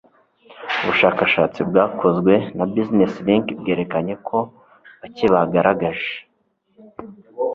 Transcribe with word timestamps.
Ubushakashatsi 0.81 1.59
bwakozwe 1.69 2.33
na 2.57 2.65
Business 2.73 3.13
Link 3.27 3.47
bwerekanye 3.59 4.13
ko 4.27 4.37
bake 4.99 5.25
bagaragaje 5.33 6.11